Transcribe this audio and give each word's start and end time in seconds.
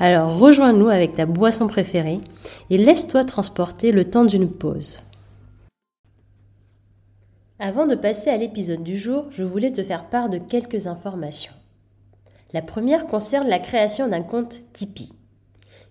Alors 0.00 0.38
rejoins-nous 0.38 0.88
avec 0.88 1.14
ta 1.14 1.26
boisson 1.26 1.66
préférée 1.66 2.20
et 2.70 2.76
laisse-toi 2.76 3.24
transporter 3.24 3.90
le 3.90 4.04
temps 4.04 4.24
d'une 4.24 4.48
pause. 4.48 4.98
Avant 7.58 7.86
de 7.86 7.96
passer 7.96 8.30
à 8.30 8.36
l'épisode 8.36 8.84
du 8.84 8.96
jour, 8.96 9.26
je 9.30 9.42
voulais 9.42 9.72
te 9.72 9.82
faire 9.82 10.08
part 10.08 10.28
de 10.28 10.38
quelques 10.38 10.86
informations. 10.86 11.52
La 12.52 12.62
première 12.62 13.06
concerne 13.06 13.48
la 13.48 13.58
création 13.58 14.06
d'un 14.06 14.22
compte 14.22 14.60
Tipeee, 14.72 15.12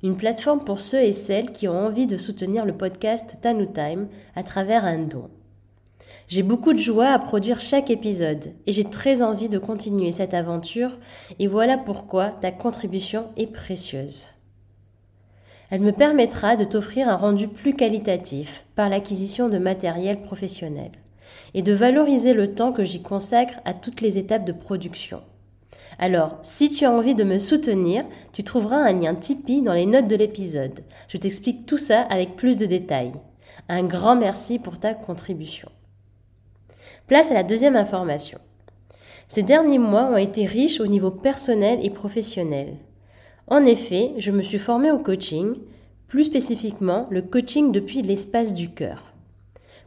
une 0.01 0.15
plateforme 0.15 0.63
pour 0.63 0.79
ceux 0.79 1.01
et 1.01 1.11
celles 1.11 1.51
qui 1.51 1.67
ont 1.67 1.77
envie 1.77 2.07
de 2.07 2.15
soutenir 2.15 2.65
le 2.65 2.73
podcast 2.73 3.37
Tanu 3.41 3.67
Time 3.73 4.07
à 4.35 4.43
travers 4.43 4.85
un 4.85 4.99
don. 4.99 5.29
J'ai 6.27 6.43
beaucoup 6.43 6.73
de 6.73 6.77
joie 6.77 7.07
à 7.07 7.19
produire 7.19 7.61
chaque 7.61 7.89
épisode 7.89 8.51
et 8.65 8.73
j'ai 8.73 8.83
très 8.83 9.21
envie 9.21 9.47
de 9.47 9.57
continuer 9.57 10.11
cette 10.11 10.33
aventure 10.33 10.91
et 11.39 11.47
voilà 11.47 11.77
pourquoi 11.77 12.31
ta 12.31 12.51
contribution 12.51 13.29
est 13.37 13.47
précieuse. 13.47 14.27
Elle 15.69 15.79
me 15.79 15.93
permettra 15.93 16.57
de 16.57 16.65
t'offrir 16.65 17.07
un 17.07 17.15
rendu 17.15 17.47
plus 17.47 17.73
qualitatif 17.73 18.65
par 18.75 18.89
l'acquisition 18.89 19.47
de 19.47 19.57
matériel 19.57 20.17
professionnel 20.17 20.91
et 21.53 21.61
de 21.61 21.71
valoriser 21.71 22.33
le 22.33 22.53
temps 22.53 22.73
que 22.73 22.83
j'y 22.83 23.01
consacre 23.01 23.61
à 23.63 23.73
toutes 23.73 24.01
les 24.01 24.17
étapes 24.17 24.45
de 24.45 24.51
production. 24.51 25.21
Alors, 25.97 26.39
si 26.41 26.69
tu 26.69 26.83
as 26.83 26.91
envie 26.91 27.15
de 27.15 27.23
me 27.23 27.37
soutenir, 27.37 28.03
tu 28.33 28.43
trouveras 28.43 28.77
un 28.77 28.91
lien 28.91 29.15
Tipeee 29.15 29.61
dans 29.61 29.73
les 29.73 29.85
notes 29.85 30.07
de 30.07 30.15
l'épisode. 30.17 30.81
Je 31.07 31.17
t'explique 31.17 31.65
tout 31.65 31.77
ça 31.77 32.01
avec 32.01 32.35
plus 32.35 32.57
de 32.57 32.65
détails. 32.65 33.13
Un 33.69 33.83
grand 33.83 34.17
merci 34.17 34.59
pour 34.59 34.77
ta 34.77 34.93
contribution. 34.93 35.69
Place 37.07 37.31
à 37.31 37.35
la 37.35 37.43
deuxième 37.43 37.77
information. 37.77 38.37
Ces 39.29 39.41
derniers 39.41 39.79
mois 39.79 40.09
ont 40.11 40.17
été 40.17 40.45
riches 40.45 40.81
au 40.81 40.87
niveau 40.87 41.09
personnel 41.09 41.79
et 41.81 41.89
professionnel. 41.89 42.73
En 43.47 43.63
effet, 43.63 44.11
je 44.17 44.31
me 44.31 44.41
suis 44.41 44.57
formée 44.57 44.91
au 44.91 44.99
coaching, 44.99 45.55
plus 46.09 46.25
spécifiquement 46.25 47.07
le 47.09 47.21
coaching 47.21 47.71
depuis 47.71 48.01
l'espace 48.01 48.53
du 48.53 48.71
cœur. 48.71 49.13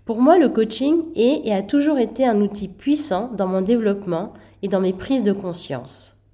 Pour 0.06 0.22
moi, 0.22 0.38
le 0.38 0.48
coaching 0.48 1.02
est 1.14 1.42
et 1.44 1.52
a 1.52 1.62
toujours 1.62 1.98
été 1.98 2.26
un 2.26 2.40
outil 2.40 2.68
puissant 2.68 3.30
dans 3.34 3.46
mon 3.46 3.60
développement 3.60 4.32
et 4.62 4.68
dans 4.68 4.80
mes 4.80 4.94
prises 4.94 5.22
de 5.22 5.32
conscience. 5.32 6.24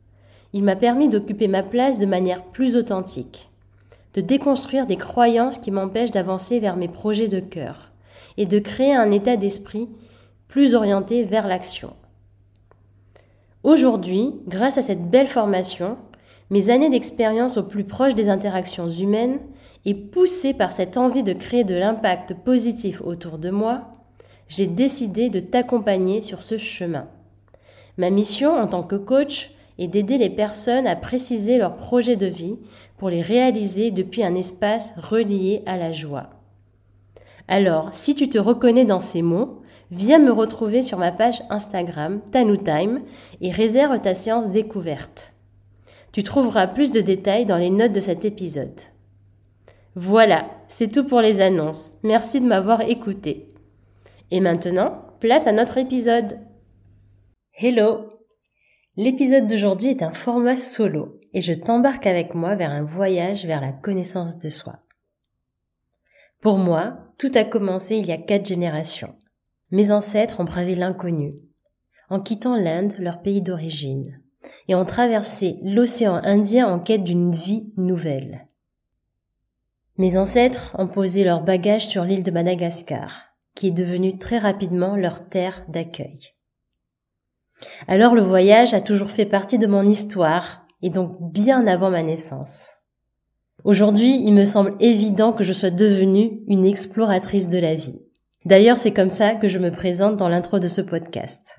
Il 0.52 0.62
m'a 0.62 0.76
permis 0.76 1.08
d'occuper 1.08 1.48
ma 1.48 1.64
place 1.64 1.98
de 1.98 2.06
manière 2.06 2.44
plus 2.44 2.76
authentique, 2.76 3.50
de 4.14 4.20
déconstruire 4.20 4.86
des 4.86 4.96
croyances 4.96 5.58
qui 5.58 5.72
m'empêchent 5.72 6.12
d'avancer 6.12 6.60
vers 6.60 6.76
mes 6.76 6.88
projets 6.88 7.28
de 7.28 7.40
cœur 7.40 7.90
et 8.36 8.46
de 8.46 8.60
créer 8.60 8.94
un 8.94 9.10
état 9.10 9.36
d'esprit 9.36 9.88
plus 10.48 10.74
orienté 10.74 11.24
vers 11.24 11.46
l'action. 11.46 11.92
Aujourd'hui, 13.62 14.32
grâce 14.46 14.78
à 14.78 14.82
cette 14.82 15.10
belle 15.10 15.26
formation, 15.26 15.98
mes 16.50 16.70
années 16.70 16.90
d'expérience 16.90 17.56
au 17.56 17.64
plus 17.64 17.84
proche 17.84 18.14
des 18.14 18.28
interactions 18.28 18.88
humaines 18.88 19.40
et 19.84 19.94
poussée 19.94 20.54
par 20.54 20.72
cette 20.72 20.96
envie 20.96 21.24
de 21.24 21.32
créer 21.32 21.64
de 21.64 21.74
l'impact 21.74 22.34
positif 22.34 23.02
autour 23.02 23.38
de 23.38 23.50
moi, 23.50 23.90
j'ai 24.48 24.66
décidé 24.66 25.28
de 25.28 25.40
t'accompagner 25.40 26.22
sur 26.22 26.42
ce 26.42 26.58
chemin. 26.58 27.08
Ma 27.98 28.10
mission 28.10 28.56
en 28.56 28.68
tant 28.68 28.82
que 28.82 28.96
coach 28.96 29.50
est 29.78 29.88
d'aider 29.88 30.18
les 30.18 30.30
personnes 30.30 30.86
à 30.86 30.96
préciser 30.96 31.58
leurs 31.58 31.72
projets 31.72 32.16
de 32.16 32.26
vie 32.26 32.58
pour 32.96 33.10
les 33.10 33.20
réaliser 33.20 33.90
depuis 33.90 34.22
un 34.22 34.34
espace 34.34 34.94
relié 34.98 35.62
à 35.66 35.76
la 35.76 35.92
joie. 35.92 36.30
Alors, 37.48 37.88
si 37.92 38.14
tu 38.14 38.28
te 38.28 38.38
reconnais 38.38 38.84
dans 38.84 39.00
ces 39.00 39.22
mots, 39.22 39.60
viens 39.90 40.18
me 40.18 40.32
retrouver 40.32 40.82
sur 40.82 40.98
ma 40.98 41.12
page 41.12 41.42
Instagram 41.50 42.20
TanuTime 42.32 43.02
et 43.40 43.50
réserve 43.50 44.00
ta 44.00 44.14
séance 44.14 44.50
découverte. 44.50 45.34
Tu 46.12 46.22
trouveras 46.22 46.66
plus 46.66 46.90
de 46.90 47.00
détails 47.00 47.46
dans 47.46 47.58
les 47.58 47.70
notes 47.70 47.92
de 47.92 48.00
cet 48.00 48.24
épisode. 48.24 48.80
Voilà, 49.94 50.46
c'est 50.68 50.90
tout 50.90 51.04
pour 51.04 51.20
les 51.20 51.40
annonces. 51.40 51.94
Merci 52.02 52.40
de 52.40 52.46
m'avoir 52.46 52.82
écouté. 52.82 53.48
Et 54.30 54.40
maintenant, 54.40 55.02
place 55.20 55.46
à 55.46 55.52
notre 55.52 55.78
épisode. 55.78 56.38
Hello 57.54 58.08
L'épisode 58.96 59.46
d'aujourd'hui 59.46 59.90
est 59.90 60.02
un 60.02 60.12
format 60.12 60.56
solo 60.56 61.20
et 61.34 61.42
je 61.42 61.52
t'embarque 61.52 62.06
avec 62.06 62.34
moi 62.34 62.54
vers 62.54 62.70
un 62.70 62.82
voyage 62.82 63.44
vers 63.44 63.60
la 63.60 63.72
connaissance 63.72 64.38
de 64.38 64.48
soi. 64.48 64.78
Pour 66.40 66.56
moi, 66.56 66.96
tout 67.18 67.30
a 67.34 67.44
commencé 67.44 67.96
il 67.96 68.06
y 68.06 68.12
a 68.12 68.16
quatre 68.16 68.46
générations. 68.46 69.14
Mes 69.70 69.90
ancêtres 69.90 70.40
ont 70.40 70.44
bravé 70.44 70.74
l'inconnu, 70.76 71.34
en 72.08 72.20
quittant 72.20 72.56
l'Inde, 72.56 72.94
leur 72.98 73.20
pays 73.20 73.42
d'origine, 73.42 74.20
et 74.68 74.74
ont 74.74 74.84
traversé 74.84 75.56
l'océan 75.64 76.20
Indien 76.22 76.68
en 76.68 76.78
quête 76.78 77.02
d'une 77.02 77.32
vie 77.32 77.72
nouvelle. 77.76 78.46
Mes 79.98 80.16
ancêtres 80.16 80.76
ont 80.78 80.88
posé 80.88 81.24
leurs 81.24 81.42
bagages 81.42 81.88
sur 81.88 82.04
l'île 82.04 82.22
de 82.22 82.30
Madagascar, 82.30 83.10
qui 83.54 83.68
est 83.68 83.72
devenue 83.72 84.18
très 84.18 84.38
rapidement 84.38 84.94
leur 84.94 85.28
terre 85.28 85.64
d'accueil. 85.68 86.34
Alors 87.88 88.14
le 88.14 88.22
voyage 88.22 88.74
a 88.74 88.80
toujours 88.80 89.10
fait 89.10 89.26
partie 89.26 89.58
de 89.58 89.66
mon 89.66 89.88
histoire, 89.88 90.66
et 90.82 90.90
donc 90.90 91.16
bien 91.32 91.66
avant 91.66 91.90
ma 91.90 92.02
naissance. 92.02 92.72
Aujourd'hui, 93.64 94.22
il 94.22 94.32
me 94.32 94.44
semble 94.44 94.76
évident 94.78 95.32
que 95.32 95.42
je 95.42 95.52
sois 95.52 95.70
devenue 95.70 96.42
une 96.46 96.64
exploratrice 96.64 97.48
de 97.48 97.58
la 97.58 97.74
vie. 97.74 98.05
D'ailleurs, 98.46 98.78
c'est 98.78 98.92
comme 98.92 99.10
ça 99.10 99.34
que 99.34 99.48
je 99.48 99.58
me 99.58 99.72
présente 99.72 100.16
dans 100.16 100.28
l'intro 100.28 100.60
de 100.60 100.68
ce 100.68 100.80
podcast. 100.80 101.58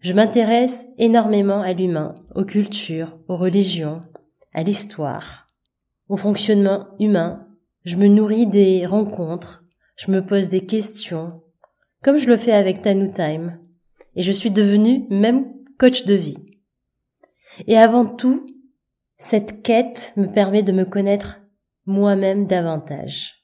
Je 0.00 0.12
m'intéresse 0.12 0.86
énormément 0.96 1.60
à 1.60 1.72
l'humain, 1.72 2.14
aux 2.36 2.44
cultures, 2.44 3.18
aux 3.26 3.36
religions, 3.36 4.00
à 4.54 4.62
l'histoire, 4.62 5.48
au 6.08 6.16
fonctionnement 6.16 6.86
humain. 7.00 7.48
Je 7.84 7.96
me 7.96 8.06
nourris 8.06 8.46
des 8.46 8.86
rencontres, 8.86 9.64
je 9.96 10.12
me 10.12 10.24
pose 10.24 10.48
des 10.48 10.64
questions, 10.64 11.42
comme 12.00 12.16
je 12.16 12.28
le 12.28 12.36
fais 12.36 12.52
avec 12.52 12.82
Tanu 12.82 13.12
Time, 13.12 13.58
et 14.14 14.22
je 14.22 14.30
suis 14.30 14.52
devenue 14.52 15.08
même 15.10 15.52
coach 15.80 16.04
de 16.04 16.14
vie. 16.14 16.60
Et 17.66 17.76
avant 17.76 18.06
tout, 18.06 18.46
cette 19.16 19.64
quête 19.64 20.12
me 20.16 20.26
permet 20.26 20.62
de 20.62 20.70
me 20.70 20.84
connaître 20.84 21.40
moi-même 21.86 22.46
davantage. 22.46 23.35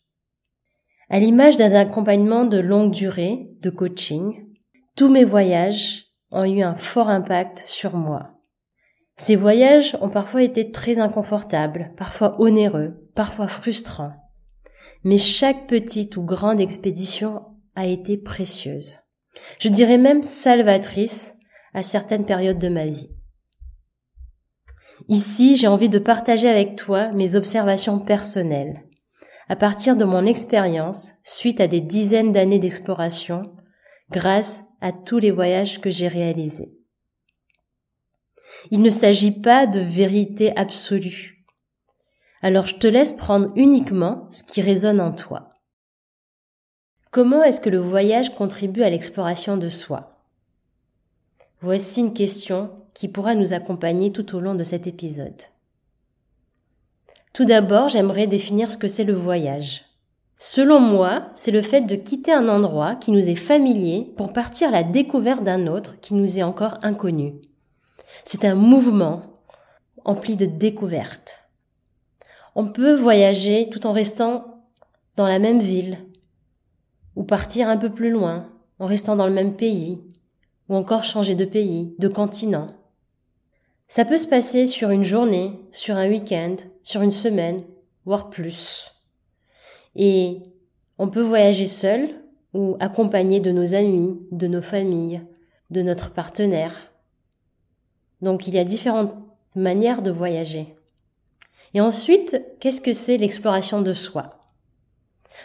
À 1.13 1.19
l'image 1.19 1.59
d'un 1.59 1.75
accompagnement 1.75 2.47
de 2.47 2.57
longue 2.57 2.91
durée, 2.91 3.51
de 3.61 3.69
coaching, 3.69 4.47
tous 4.97 5.11
mes 5.11 5.25
voyages 5.25 6.07
ont 6.31 6.45
eu 6.45 6.63
un 6.63 6.75
fort 6.75 7.11
impact 7.11 7.63
sur 7.67 7.97
moi. 7.97 8.31
Ces 9.17 9.37
voyages 9.37 9.95
ont 10.01 10.09
parfois 10.09 10.43
été 10.43 10.71
très 10.71 11.01
inconfortables, 11.01 11.93
parfois 11.99 12.41
onéreux, 12.41 12.95
parfois 13.15 13.47
frustrants. 13.47 14.15
Mais 15.05 15.19
chaque 15.19 15.67
petite 15.67 16.17
ou 16.17 16.23
grande 16.23 16.63
expédition 16.63 17.43
a 17.75 17.87
été 17.87 18.17
précieuse. 18.17 19.01
Je 19.59 19.69
dirais 19.69 19.99
même 19.99 20.23
salvatrice 20.23 21.35
à 21.75 21.83
certaines 21.83 22.25
périodes 22.25 22.59
de 22.59 22.71
ma 22.71 22.87
vie. 22.87 23.11
Ici, 25.11 25.57
j'ai 25.57 25.69
envie 25.69 25.91
de 25.91 25.99
partager 25.99 26.49
avec 26.49 26.75
toi 26.75 27.11
mes 27.11 27.37
observations 27.37 27.99
personnelles, 27.99 28.83
à 29.53 29.57
partir 29.57 29.99
de 29.99 30.07
mon 30.07 30.25
expérience 30.25 31.13
suite 31.25 31.61
à 31.61 31.67
des 31.67 31.83
dizaines 31.83 32.33
d'années 32.33 32.59
d'exploration 32.59 33.43
grâce 34.11 34.65
à 34.81 34.93
tous 34.93 35.19
les 35.19 35.31
voyages 35.31 35.83
que 35.83 35.91
j'ai 35.91 36.09
réalisés. 36.09 36.73
Il 38.71 38.81
ne 38.81 38.89
s'agit 38.89 39.43
pas 39.43 39.67
de 39.67 39.79
vérité 39.79 40.57
absolue. 40.57 41.45
Alors 42.41 42.65
je 42.65 42.77
te 42.77 42.87
laisse 42.87 43.13
prendre 43.13 43.53
uniquement 43.55 44.27
ce 44.31 44.43
qui 44.43 44.63
résonne 44.63 45.03
en 45.03 45.13
toi. 45.13 45.51
Comment 47.11 47.43
est-ce 47.43 47.61
que 47.61 47.69
le 47.69 47.77
voyage 47.77 48.35
contribue 48.35 48.85
à 48.85 48.89
l'exploration 48.89 49.59
de 49.59 49.69
soi? 49.69 50.25
Voici 51.61 52.01
une 52.01 52.15
question 52.15 52.75
qui 52.95 53.07
pourra 53.07 53.35
nous 53.35 53.53
accompagner 53.53 54.13
tout 54.13 54.35
au 54.35 54.41
long 54.41 54.55
de 54.55 54.63
cet 54.63 54.87
épisode. 54.87 55.43
Tout 57.33 57.47
d'abord, 57.47 57.89
j'aimerais 57.89 58.27
définir 58.27 58.71
ce 58.71 58.77
que 58.77 58.89
c'est 58.89 59.05
le 59.05 59.15
voyage. 59.15 59.87
Selon 60.39 60.81
moi, 60.81 61.31
c'est 61.35 61.51
le 61.51 61.63
fait 61.63 61.83
de 61.83 61.95
quitter 61.95 62.33
un 62.33 62.49
endroit 62.49 62.95
qui 62.97 63.11
nous 63.11 63.29
est 63.29 63.37
familier 63.37 64.13
pour 64.17 64.33
partir 64.33 64.69
à 64.69 64.73
la 64.73 64.83
découverte 64.83 65.43
d'un 65.43 65.67
autre 65.67 65.99
qui 66.01 66.15
nous 66.15 66.39
est 66.39 66.43
encore 66.43 66.79
inconnu. 66.83 67.35
C'est 68.25 68.45
un 68.45 68.55
mouvement 68.55 69.23
empli 70.05 70.37
de 70.37 70.45
découvertes. 70.45 71.45
On 72.55 72.67
peut 72.67 72.93
voyager 72.93 73.71
tout 73.71 73.87
en 73.87 73.93
restant 73.93 74.65
dans 75.17 75.27
la 75.27 75.39
même 75.39 75.61
ville, 75.61 75.99
ou 77.17 77.25
partir 77.25 77.69
un 77.69 77.77
peu 77.79 77.91
plus 77.91 78.11
loin, 78.11 78.49
en 78.79 78.87
restant 78.87 79.17
dans 79.17 79.27
le 79.27 79.33
même 79.33 79.57
pays, 79.57 80.03
ou 80.69 80.77
encore 80.77 81.05
changer 81.05 81.35
de 81.35 81.45
pays, 81.45 81.95
de 81.99 82.09
continent. 82.09 82.75
Ça 83.95 84.07
peut 84.07 84.17
se 84.17 84.27
passer 84.27 84.67
sur 84.67 84.89
une 84.89 85.05
journée, 85.05 85.53
sur 85.71 85.97
un 85.97 86.09
week-end, 86.09 86.57
sur 86.83 87.03
une 87.03 87.11
semaine, 87.11 87.61
voire 88.07 88.31
plus. 88.31 88.91
Et 89.97 90.39
on 90.97 91.11
peut 91.11 91.21
voyager 91.21 91.67
seul 91.67 92.09
ou 92.55 92.79
accompagné 92.81 93.39
de 93.39 93.51
nos 93.51 93.75
amis, 93.75 94.19
de 94.31 94.47
nos 94.47 94.63
familles, 94.63 95.21
de 95.69 95.83
notre 95.83 96.11
partenaire. 96.11 96.73
Donc 98.23 98.47
il 98.47 98.55
y 98.55 98.59
a 98.59 98.65
différentes 98.65 99.13
manières 99.55 100.01
de 100.01 100.11
voyager. 100.11 100.75
Et 101.75 101.83
ensuite, 101.83 102.43
qu'est-ce 102.61 102.81
que 102.81 102.95
c'est 102.95 103.19
l'exploration 103.19 103.83
de 103.83 103.93
soi? 103.93 104.41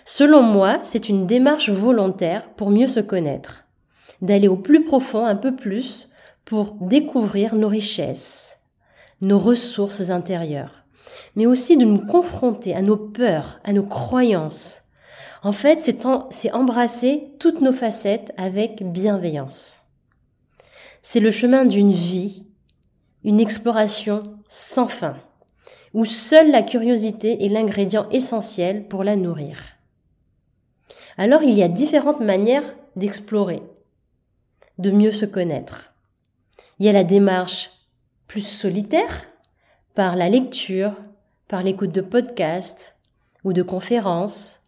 Selon 0.05 0.41
moi, 0.41 0.79
c'est 0.83 1.09
une 1.09 1.27
démarche 1.27 1.69
volontaire 1.69 2.49
pour 2.55 2.69
mieux 2.69 2.87
se 2.87 3.01
connaître, 3.01 3.65
d'aller 4.21 4.47
au 4.47 4.55
plus 4.55 4.85
profond 4.85 5.25
un 5.25 5.35
peu 5.35 5.53
plus 5.53 6.07
pour 6.47 6.77
découvrir 6.79 7.55
nos 7.55 7.67
richesses, 7.67 8.61
nos 9.19 9.37
ressources 9.37 10.11
intérieures, 10.11 10.85
mais 11.35 11.45
aussi 11.45 11.75
de 11.75 11.83
nous 11.83 11.99
confronter 12.05 12.73
à 12.73 12.81
nos 12.81 12.95
peurs, 12.95 13.59
à 13.65 13.73
nos 13.73 13.83
croyances. 13.83 14.83
En 15.43 15.51
fait, 15.51 15.77
c'est 15.77 16.51
embrasser 16.53 17.33
toutes 17.37 17.59
nos 17.59 17.73
facettes 17.73 18.31
avec 18.37 18.81
bienveillance. 18.81 19.81
C'est 21.01 21.19
le 21.19 21.31
chemin 21.31 21.65
d'une 21.65 21.91
vie, 21.91 22.47
une 23.25 23.41
exploration 23.41 24.21
sans 24.47 24.87
fin, 24.87 25.17
où 25.93 26.05
seule 26.05 26.49
la 26.49 26.61
curiosité 26.61 27.43
est 27.43 27.49
l'ingrédient 27.49 28.07
essentiel 28.09 28.87
pour 28.87 29.03
la 29.03 29.17
nourrir. 29.17 29.59
Alors 31.17 31.43
il 31.43 31.55
y 31.55 31.63
a 31.63 31.67
différentes 31.67 32.21
manières 32.21 32.73
d'explorer, 32.95 33.61
de 34.77 34.91
mieux 34.91 35.11
se 35.11 35.25
connaître. 35.25 35.91
Il 36.79 36.85
y 36.85 36.89
a 36.89 36.93
la 36.93 37.03
démarche 37.03 37.71
plus 38.27 38.45
solitaire, 38.45 39.25
par 39.95 40.15
la 40.15 40.29
lecture, 40.29 40.93
par 41.47 41.63
l'écoute 41.63 41.91
de 41.91 42.01
podcasts 42.01 42.99
ou 43.43 43.53
de 43.53 43.63
conférences, 43.63 44.59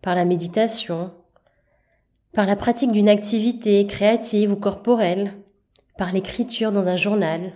par 0.00 0.14
la 0.14 0.24
méditation, 0.24 1.10
par 2.32 2.46
la 2.46 2.56
pratique 2.56 2.92
d'une 2.92 3.08
activité 3.08 3.86
créative 3.86 4.52
ou 4.52 4.56
corporelle, 4.56 5.34
par 5.98 6.12
l'écriture 6.12 6.72
dans 6.72 6.88
un 6.88 6.96
journal, 6.96 7.52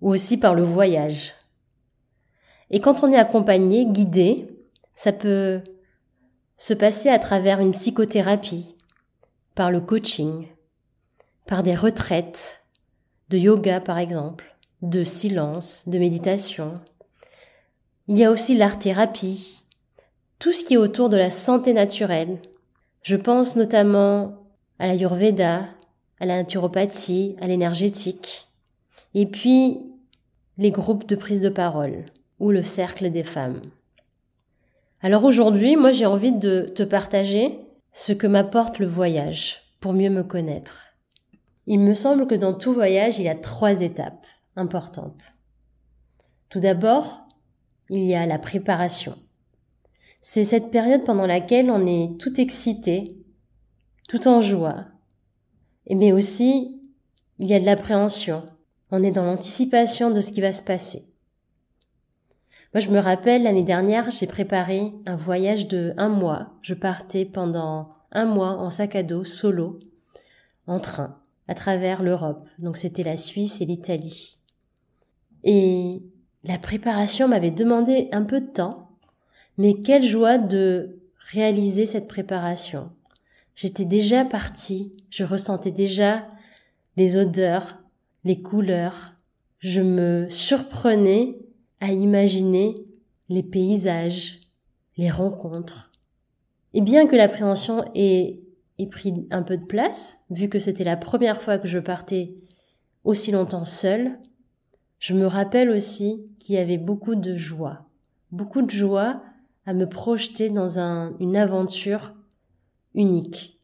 ou 0.00 0.10
aussi 0.10 0.38
par 0.38 0.54
le 0.54 0.62
voyage. 0.62 1.34
Et 2.70 2.80
quand 2.80 3.02
on 3.02 3.10
est 3.10 3.18
accompagné, 3.18 3.84
guidé, 3.84 4.48
ça 4.94 5.12
peut 5.12 5.60
se 6.56 6.72
passer 6.72 7.08
à 7.08 7.18
travers 7.18 7.60
une 7.60 7.72
psychothérapie, 7.72 8.76
par 9.54 9.70
le 9.70 9.80
coaching, 9.80 10.48
par 11.46 11.62
des 11.62 11.74
retraites 11.74 12.57
de 13.28 13.38
yoga 13.38 13.80
par 13.80 13.98
exemple, 13.98 14.56
de 14.82 15.04
silence, 15.04 15.88
de 15.88 15.98
méditation. 15.98 16.74
Il 18.06 18.16
y 18.16 18.24
a 18.24 18.30
aussi 18.30 18.56
l'art-thérapie, 18.56 19.64
tout 20.38 20.52
ce 20.52 20.64
qui 20.64 20.74
est 20.74 20.78
autour 20.78 21.08
de 21.08 21.16
la 21.16 21.30
santé 21.30 21.72
naturelle. 21.72 22.38
Je 23.02 23.16
pense 23.16 23.56
notamment 23.56 24.34
à 24.78 24.86
la 24.86 24.94
l'ayurveda, 24.94 25.66
à 26.20 26.26
la 26.26 26.36
naturopathie, 26.36 27.36
à 27.40 27.46
l'énergétique. 27.46 28.46
Et 29.14 29.26
puis, 29.26 29.80
les 30.56 30.70
groupes 30.70 31.06
de 31.08 31.16
prise 31.16 31.40
de 31.40 31.48
parole 31.48 32.04
ou 32.38 32.50
le 32.50 32.62
cercle 32.62 33.10
des 33.10 33.24
femmes. 33.24 33.60
Alors 35.00 35.24
aujourd'hui, 35.24 35.76
moi 35.76 35.92
j'ai 35.92 36.06
envie 36.06 36.32
de 36.32 36.62
te 36.74 36.82
partager 36.82 37.58
ce 37.92 38.12
que 38.12 38.26
m'apporte 38.26 38.78
le 38.78 38.86
voyage 38.86 39.74
pour 39.80 39.92
mieux 39.92 40.10
me 40.10 40.24
connaître. 40.24 40.87
Il 41.70 41.80
me 41.80 41.92
semble 41.92 42.26
que 42.26 42.34
dans 42.34 42.54
tout 42.54 42.72
voyage, 42.72 43.18
il 43.18 43.24
y 43.24 43.28
a 43.28 43.34
trois 43.34 43.82
étapes 43.82 44.24
importantes. 44.56 45.32
Tout 46.48 46.60
d'abord, 46.60 47.28
il 47.90 48.04
y 48.04 48.14
a 48.14 48.24
la 48.24 48.38
préparation. 48.38 49.14
C'est 50.22 50.44
cette 50.44 50.70
période 50.70 51.04
pendant 51.04 51.26
laquelle 51.26 51.70
on 51.70 51.86
est 51.86 52.18
tout 52.18 52.40
excité, 52.40 53.22
tout 54.08 54.28
en 54.28 54.40
joie, 54.40 54.86
mais 55.90 56.10
aussi 56.10 56.80
il 57.38 57.46
y 57.46 57.52
a 57.52 57.60
de 57.60 57.66
l'appréhension. 57.66 58.40
On 58.90 59.02
est 59.02 59.10
dans 59.10 59.26
l'anticipation 59.26 60.10
de 60.10 60.22
ce 60.22 60.32
qui 60.32 60.40
va 60.40 60.54
se 60.54 60.62
passer. 60.62 61.02
Moi, 62.72 62.80
je 62.80 62.88
me 62.88 62.98
rappelle, 62.98 63.42
l'année 63.42 63.62
dernière, 63.62 64.10
j'ai 64.10 64.26
préparé 64.26 64.94
un 65.04 65.16
voyage 65.16 65.68
de 65.68 65.92
un 65.98 66.08
mois. 66.08 66.54
Je 66.62 66.72
partais 66.72 67.26
pendant 67.26 67.92
un 68.10 68.24
mois 68.24 68.56
en 68.56 68.70
sac 68.70 68.96
à 68.96 69.02
dos, 69.02 69.24
solo, 69.24 69.78
en 70.66 70.80
train, 70.80 71.17
à 71.48 71.54
travers 71.54 72.02
l'Europe. 72.02 72.46
Donc, 72.58 72.76
c'était 72.76 73.02
la 73.02 73.16
Suisse 73.16 73.60
et 73.60 73.64
l'Italie. 73.64 74.36
Et 75.44 76.02
la 76.44 76.58
préparation 76.58 77.26
m'avait 77.28 77.50
demandé 77.50 78.08
un 78.12 78.22
peu 78.24 78.40
de 78.40 78.46
temps, 78.46 78.90
mais 79.56 79.80
quelle 79.80 80.04
joie 80.04 80.38
de 80.38 80.98
réaliser 81.32 81.86
cette 81.86 82.08
préparation. 82.08 82.90
J'étais 83.54 83.84
déjà 83.84 84.24
partie, 84.24 84.92
je 85.10 85.24
ressentais 85.24 85.72
déjà 85.72 86.28
les 86.96 87.18
odeurs, 87.18 87.80
les 88.24 88.40
couleurs. 88.40 89.14
Je 89.58 89.80
me 89.80 90.28
surprenais 90.28 91.38
à 91.80 91.92
imaginer 91.92 92.74
les 93.28 93.42
paysages, 93.42 94.40
les 94.96 95.10
rencontres. 95.10 95.90
Et 96.72 96.80
bien 96.80 97.06
que 97.06 97.16
l'appréhension 97.16 97.84
ait, 97.94 98.40
ait, 98.78 98.86
pris 98.86 99.26
un 99.30 99.42
peu 99.42 99.56
de 99.56 99.64
place, 99.64 100.24
vu 100.30 100.48
que 100.48 100.58
c'était 100.58 100.84
la 100.84 100.96
première 100.96 101.42
fois 101.42 101.58
que 101.58 101.68
je 101.68 101.78
partais 101.78 102.36
aussi 103.04 103.30
longtemps 103.30 103.64
seule, 103.64 104.18
je 104.98 105.14
me 105.14 105.26
rappelle 105.26 105.70
aussi 105.70 106.24
qu'il 106.38 106.54
y 106.54 106.58
avait 106.58 106.78
beaucoup 106.78 107.14
de 107.14 107.34
joie, 107.34 107.86
beaucoup 108.30 108.62
de 108.62 108.70
joie 108.70 109.22
à 109.66 109.72
me 109.72 109.88
projeter 109.88 110.50
dans 110.50 110.78
un, 110.78 111.16
une 111.20 111.36
aventure 111.36 112.14
unique. 112.94 113.58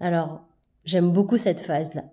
Alors, 0.00 0.46
j'aime 0.84 1.12
beaucoup 1.12 1.36
cette 1.36 1.60
phase-là. 1.60 2.04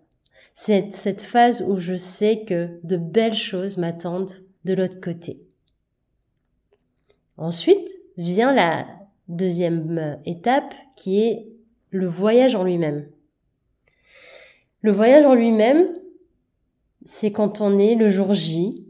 C'est 0.54 0.92
cette 0.92 1.22
phase 1.22 1.64
où 1.68 1.78
je 1.78 1.96
sais 1.96 2.44
que 2.46 2.80
de 2.84 2.98
belles 2.98 3.34
choses 3.34 3.78
m'attendent 3.78 4.32
de 4.66 4.74
l'autre 4.74 5.00
côté. 5.00 5.48
Ensuite 7.38 7.90
vient 8.18 8.54
la 8.54 8.86
deuxième 9.28 10.20
étape 10.26 10.74
qui 10.96 11.22
est 11.22 11.48
le 11.92 12.08
voyage 12.08 12.56
en 12.56 12.64
lui-même. 12.64 13.08
Le 14.82 14.92
voyage 14.92 15.26
en 15.26 15.36
lui-même, 15.36 15.88
c'est 17.06 17.32
quand 17.32 17.62
on 17.62 17.78
est 17.78 17.94
le 17.94 18.10
jour 18.10 18.34
J, 18.34 18.84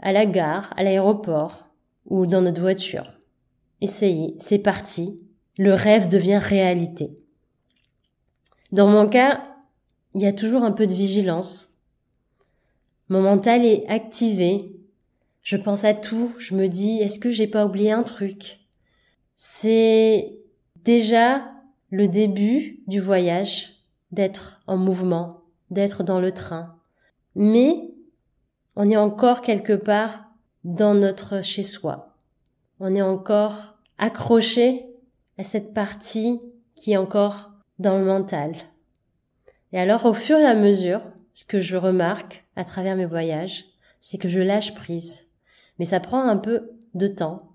à 0.00 0.12
la 0.12 0.24
gare, 0.24 0.72
à 0.76 0.82
l'aéroport 0.82 1.66
ou 2.06 2.26
dans 2.26 2.40
notre 2.40 2.62
voiture. 2.62 3.12
Essayez, 3.82 4.34
c'est 4.38 4.58
parti, 4.58 5.28
le 5.58 5.74
rêve 5.74 6.08
devient 6.08 6.40
réalité. 6.42 7.14
Dans 8.72 8.88
mon 8.88 9.08
cas, 9.08 9.44
il 10.14 10.22
y 10.22 10.26
a 10.26 10.32
toujours 10.32 10.62
un 10.62 10.72
peu 10.72 10.86
de 10.86 10.94
vigilance. 10.94 11.74
Mon 13.10 13.20
mental 13.20 13.64
est 13.64 13.86
activé 13.88 14.78
je 15.48 15.56
pense 15.56 15.84
à 15.84 15.94
tout, 15.94 16.34
je 16.38 16.54
me 16.54 16.68
dis 16.68 16.98
est-ce 16.98 17.18
que 17.18 17.30
j'ai 17.30 17.46
pas 17.46 17.64
oublié 17.64 17.90
un 17.90 18.02
truc? 18.02 18.60
C'est 19.34 20.36
déjà 20.84 21.48
le 21.90 22.08
début 22.08 22.80
du 22.86 23.00
voyage, 23.00 23.82
d'être 24.10 24.60
en 24.66 24.76
mouvement, 24.76 25.42
d'être 25.70 26.02
dans 26.02 26.20
le 26.20 26.32
train. 26.32 26.76
Mais 27.34 27.90
on 28.76 28.88
est 28.88 28.96
encore 28.96 29.42
quelque 29.42 29.72
part 29.72 30.24
dans 30.64 30.94
notre 30.94 31.42
chez-soi. 31.42 32.14
On 32.80 32.94
est 32.94 33.02
encore 33.02 33.76
accroché 33.98 34.86
à 35.38 35.44
cette 35.44 35.74
partie 35.74 36.40
qui 36.74 36.92
est 36.92 36.96
encore 36.96 37.50
dans 37.78 37.98
le 37.98 38.04
mental. 38.04 38.54
Et 39.72 39.78
alors 39.78 40.06
au 40.06 40.12
fur 40.12 40.38
et 40.38 40.46
à 40.46 40.54
mesure, 40.54 41.02
ce 41.34 41.44
que 41.44 41.60
je 41.60 41.76
remarque 41.76 42.44
à 42.56 42.64
travers 42.64 42.96
mes 42.96 43.06
voyages, 43.06 43.66
c'est 44.00 44.18
que 44.18 44.28
je 44.28 44.40
lâche 44.40 44.74
prise 44.74 45.28
mais 45.78 45.84
ça 45.84 46.00
prend 46.00 46.22
un 46.22 46.36
peu 46.36 46.70
de 46.94 47.06
temps. 47.06 47.52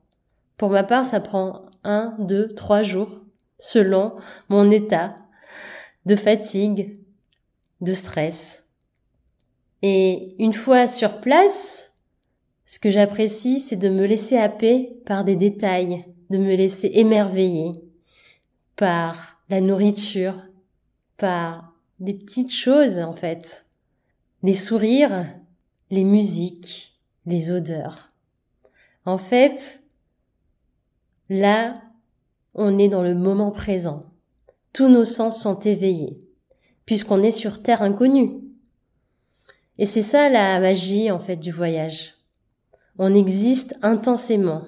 Pour 0.57 0.69
ma 0.69 0.83
part, 0.83 1.05
ça 1.05 1.19
prend 1.19 1.65
un, 1.83 2.15
deux, 2.19 2.53
trois 2.55 2.81
jours, 2.81 3.21
selon 3.57 4.15
mon 4.49 4.69
état 4.71 5.15
de 6.05 6.15
fatigue, 6.15 6.93
de 7.81 7.93
stress. 7.93 8.69
Et 9.81 10.29
une 10.39 10.53
fois 10.53 10.87
sur 10.87 11.19
place, 11.19 11.93
ce 12.65 12.79
que 12.79 12.89
j'apprécie, 12.89 13.59
c'est 13.59 13.75
de 13.75 13.89
me 13.89 14.05
laisser 14.05 14.37
happer 14.37 15.01
par 15.05 15.23
des 15.23 15.35
détails, 15.35 16.05
de 16.29 16.37
me 16.37 16.55
laisser 16.55 16.91
émerveiller 16.93 17.71
par 18.75 19.41
la 19.49 19.61
nourriture, 19.61 20.41
par 21.17 21.73
des 21.99 22.13
petites 22.13 22.53
choses 22.53 22.99
en 22.99 23.13
fait, 23.13 23.65
les 24.41 24.53
sourires, 24.53 25.29
les 25.89 26.03
musiques, 26.03 26.95
les 27.25 27.51
odeurs. 27.51 28.07
En 29.05 29.17
fait, 29.17 29.81
là, 31.29 31.73
on 32.55 32.77
est 32.77 32.89
dans 32.89 33.03
le 33.03 33.15
moment 33.15 33.51
présent. 33.51 34.01
Tous 34.73 34.89
nos 34.89 35.03
sens 35.03 35.41
sont 35.41 35.59
éveillés, 35.59 36.19
puisqu'on 36.85 37.21
est 37.21 37.31
sur 37.31 37.61
terre 37.61 37.81
inconnue. 37.81 38.33
Et 39.77 39.85
c'est 39.85 40.03
ça 40.03 40.29
la 40.29 40.59
magie, 40.59 41.11
en 41.11 41.19
fait, 41.19 41.37
du 41.37 41.51
voyage. 41.51 42.13
On 42.99 43.13
existe 43.13 43.75
intensément, 43.81 44.63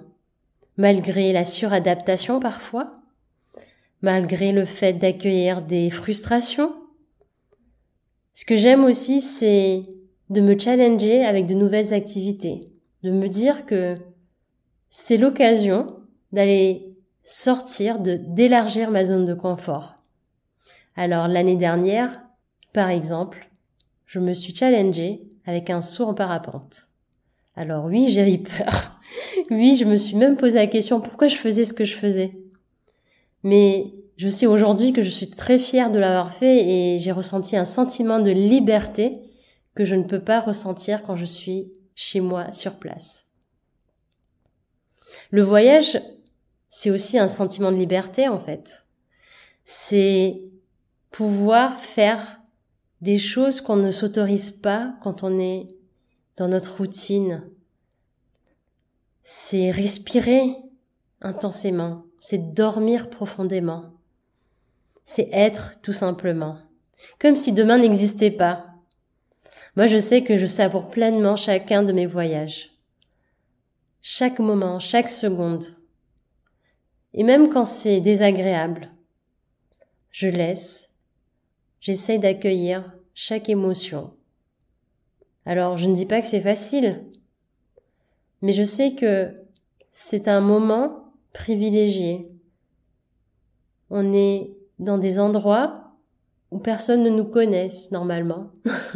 malgré 0.78 1.32
la 1.32 1.44
suradaptation 1.44 2.40
parfois, 2.40 2.92
malgré 4.02 4.52
le 4.52 4.66
fait 4.66 4.94
d'accueillir 4.94 5.62
des 5.62 5.90
frustrations. 5.90 6.76
Ce 8.34 8.46
que 8.46 8.56
j'aime 8.56 8.84
aussi, 8.84 9.22
c'est 9.22 9.84
de 10.30 10.42
me 10.42 10.58
challenger 10.58 11.24
avec 11.24 11.46
de 11.46 11.54
nouvelles 11.54 11.94
activités, 11.94 12.66
de 13.04 13.12
me 13.12 13.28
dire 13.28 13.66
que 13.66 13.94
c'est 14.90 15.18
l'occasion 15.18 15.88
d'aller 16.32 16.96
sortir, 17.26 18.00
de 18.00 18.16
d'élargir 18.16 18.92
ma 18.92 19.04
zone 19.04 19.26
de 19.26 19.34
confort. 19.34 19.96
Alors 20.96 21.28
l'année 21.28 21.58
dernière, 21.58 22.22
par 22.72 22.90
exemple, 22.90 23.50
je 24.06 24.20
me 24.20 24.32
suis 24.32 24.56
challengée 24.56 25.24
avec 25.46 25.70
un 25.70 25.82
saut 25.82 26.06
en 26.06 26.14
parapente. 26.14 26.88
Alors 27.56 27.86
oui, 27.86 28.10
j'ai 28.10 28.32
eu 28.32 28.44
peur. 28.44 29.00
oui, 29.50 29.76
je 29.76 29.86
me 29.86 29.96
suis 29.96 30.16
même 30.16 30.38
posé 30.38 30.58
la 30.58 30.68
question 30.68 31.02
pourquoi 31.02 31.28
je 31.28 31.36
faisais 31.36 31.66
ce 31.66 31.74
que 31.74 31.84
je 31.84 31.96
faisais? 31.96 32.32
Mais 33.44 33.94
je 34.18 34.30
sais 34.30 34.46
aujourd'hui 34.46 34.94
que 34.94 35.02
je 35.02 35.10
suis 35.10 35.30
très 35.30 35.60
fière 35.60 35.92
de 35.92 36.00
l'avoir 36.00 36.32
fait 36.32 36.68
et 36.68 36.98
j'ai 37.00 37.12
ressenti 37.12 37.58
un 37.58 37.66
sentiment 37.66 38.20
de 38.20 38.32
liberté 38.32 39.14
que 39.74 39.84
je 39.84 39.96
ne 39.96 40.04
peux 40.04 40.22
pas 40.22 40.40
ressentir 40.40 41.02
quand 41.04 41.16
je 41.16 41.26
suis 41.26 41.74
chez 41.96 42.22
moi 42.22 42.52
sur 42.52 42.76
place. 42.78 43.26
Le 45.32 45.42
voyage, 45.42 46.00
c'est 46.78 46.92
aussi 46.92 47.18
un 47.18 47.30
sentiment 47.30 47.72
de 47.72 47.78
liberté 47.78 48.28
en 48.28 48.38
fait. 48.38 48.86
C'est 49.64 50.42
pouvoir 51.10 51.80
faire 51.80 52.42
des 53.00 53.18
choses 53.18 53.62
qu'on 53.62 53.78
ne 53.78 53.92
s'autorise 53.92 54.52
pas 54.52 54.94
quand 55.02 55.24
on 55.24 55.40
est 55.40 55.70
dans 56.36 56.50
notre 56.50 56.76
routine. 56.76 57.50
C'est 59.24 59.72
respirer 59.72 60.54
intensément, 61.22 62.08
c'est 62.20 62.54
dormir 62.54 63.10
profondément, 63.10 63.94
c'est 65.06 65.30
être 65.32 65.80
tout 65.82 65.94
simplement, 65.94 66.58
comme 67.20 67.38
si 67.38 67.54
demain 67.54 67.78
n'existait 67.78 68.32
pas. 68.32 68.66
Moi, 69.78 69.86
je 69.86 69.98
sais 69.98 70.26
que 70.26 70.36
je 70.36 70.46
savoure 70.46 70.90
pleinement 70.90 71.38
chacun 71.38 71.84
de 71.84 71.94
mes 71.94 72.06
voyages. 72.06 72.72
Chaque 74.02 74.40
moment, 74.40 74.82
chaque 74.82 75.10
seconde. 75.10 75.64
Et 77.16 77.24
même 77.24 77.50
quand 77.50 77.64
c'est 77.64 78.02
désagréable, 78.02 78.92
je 80.12 80.28
laisse, 80.28 80.98
j'essaye 81.80 82.20
d'accueillir 82.20 82.94
chaque 83.14 83.50
émotion. 83.50 84.12
Alors, 85.46 85.78
je 85.78 85.90
ne 85.90 85.96
dis 85.96 86.06
pas 86.06 86.20
que 86.20 86.28
c'est 86.28 86.42
facile, 86.42 87.06
mais 88.42 88.52
je 88.52 88.64
sais 88.64 88.96
que 88.96 89.34
c'est 89.92 90.28
un 90.28 90.42
moment 90.42 91.14
privilégié. 91.34 92.24
On 93.90 94.12
est 94.12 94.52
dans 94.78 94.98
des 94.98 95.18
endroits 95.18 95.74
où 96.52 96.60
personne 96.60 97.02
ne 97.02 97.10
nous 97.10 97.26
connaisse 97.26 97.92
normalement. 97.92 98.52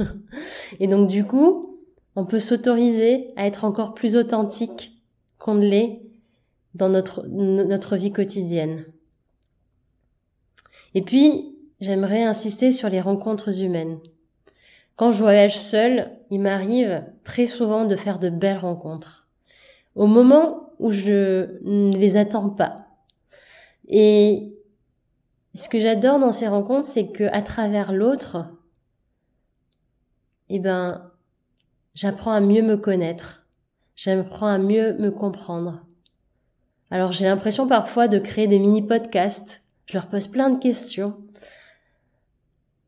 et 0.82 0.88
donc 0.88 1.08
du 1.08 1.24
coup, 1.24 1.80
on 2.18 2.26
peut 2.26 2.42
s'autoriser 2.42 3.32
à 3.38 3.48
être 3.48 3.64
encore 3.64 3.94
plus 3.94 4.18
authentique 4.18 5.02
qu'on 5.38 5.56
ne 5.56 5.66
l'est 5.66 6.09
dans 6.76 6.90
notre, 6.90 7.26
notre 7.28 7.96
vie 7.96 8.12
quotidienne. 8.12 8.86
Et 10.94 11.02
puis, 11.02 11.56
j'aimerais 11.80 12.24
insister 12.24 12.72
sur 12.72 12.90
les 12.90 13.02
rencontres 13.02 13.62
humaines. 13.62 14.00
Quand 14.96 15.12
je 15.12 15.20
voyage 15.20 15.58
seule, 15.58 16.12
il 16.30 16.42
m'arrive 16.42 17.04
très 17.24 17.46
souvent 17.46 17.86
de 17.86 17.96
faire 17.96 18.20
de 18.20 18.30
belles 18.30 18.58
rencontres. 18.58 19.28
Au 19.96 20.08
moment 20.08 20.74
où 20.80 20.92
je 20.92 21.60
ne 21.64 21.96
les 21.96 22.18
attends 22.18 22.50
pas. 22.50 22.76
Et 23.88 24.54
ce 25.56 25.70
que 25.70 25.80
j'adore 25.80 26.20
dans 26.20 26.32
ces 26.32 26.48
rencontres, 26.48 26.88
c'est 26.88 27.12
que 27.12 27.24
à 27.32 27.42
travers 27.42 27.92
l'autre, 27.92 28.48
eh 30.50 30.60
ben, 30.60 31.12
j'apprends 31.96 32.32
à 32.32 32.40
mieux 32.40 32.62
me 32.62 32.78
connaître. 32.78 33.46
J'apprends 33.96 34.48
à 34.48 34.58
mieux 34.58 34.94
me 34.98 35.12
comprendre. 35.12 35.86
Alors 36.92 37.12
j'ai 37.12 37.26
l'impression 37.26 37.68
parfois 37.68 38.08
de 38.08 38.20
créer 38.20 38.48
des 38.48 38.60
mini 38.60 38.82
podcasts. 38.82 39.64
Je 39.86 39.94
leur 39.94 40.08
pose 40.08 40.28
plein 40.28 40.50
de 40.50 40.60
questions. 40.60 41.18